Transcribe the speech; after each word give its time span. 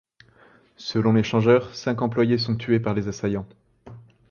Selon 0.77 1.13
les 1.13 1.21
changeurs, 1.21 1.75
cinq 1.75 2.01
employés 2.01 2.39
sont 2.39 2.55
tués 2.57 2.79
par 2.79 2.95
les 2.95 3.07
assaillants. 3.07 3.47